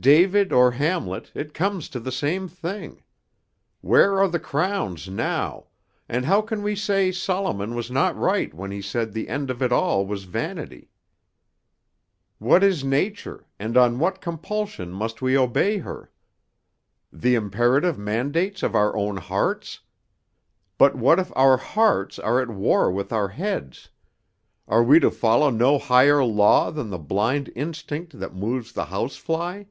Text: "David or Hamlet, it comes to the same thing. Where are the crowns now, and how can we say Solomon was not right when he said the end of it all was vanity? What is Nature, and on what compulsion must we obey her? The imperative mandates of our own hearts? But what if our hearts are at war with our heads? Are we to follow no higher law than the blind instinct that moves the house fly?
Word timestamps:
"David 0.00 0.52
or 0.52 0.72
Hamlet, 0.72 1.30
it 1.32 1.54
comes 1.54 1.88
to 1.90 2.00
the 2.00 2.10
same 2.10 2.48
thing. 2.48 3.04
Where 3.82 4.18
are 4.18 4.26
the 4.26 4.40
crowns 4.40 5.08
now, 5.08 5.66
and 6.08 6.24
how 6.24 6.40
can 6.40 6.62
we 6.64 6.74
say 6.74 7.12
Solomon 7.12 7.76
was 7.76 7.88
not 7.88 8.16
right 8.18 8.52
when 8.52 8.72
he 8.72 8.82
said 8.82 9.12
the 9.12 9.28
end 9.28 9.48
of 9.48 9.62
it 9.62 9.70
all 9.70 10.04
was 10.04 10.24
vanity? 10.24 10.90
What 12.38 12.64
is 12.64 12.82
Nature, 12.82 13.46
and 13.60 13.76
on 13.76 14.00
what 14.00 14.20
compulsion 14.20 14.90
must 14.90 15.22
we 15.22 15.38
obey 15.38 15.76
her? 15.78 16.10
The 17.12 17.36
imperative 17.36 17.96
mandates 17.96 18.64
of 18.64 18.74
our 18.74 18.96
own 18.96 19.18
hearts? 19.18 19.82
But 20.78 20.96
what 20.96 21.20
if 21.20 21.30
our 21.36 21.58
hearts 21.58 22.18
are 22.18 22.40
at 22.40 22.48
war 22.50 22.90
with 22.90 23.12
our 23.12 23.28
heads? 23.28 23.90
Are 24.66 24.82
we 24.82 24.98
to 24.98 25.12
follow 25.12 25.50
no 25.50 25.78
higher 25.78 26.24
law 26.24 26.72
than 26.72 26.90
the 26.90 26.98
blind 26.98 27.52
instinct 27.54 28.18
that 28.18 28.34
moves 28.34 28.72
the 28.72 28.86
house 28.86 29.14
fly? 29.14 29.68